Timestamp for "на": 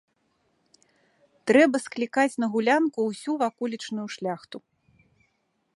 2.43-2.47